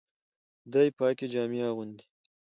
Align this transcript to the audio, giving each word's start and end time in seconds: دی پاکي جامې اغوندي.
دی 0.71 0.87
پاکي 0.97 1.25
جامې 1.33 1.61
اغوندي. 1.69 2.05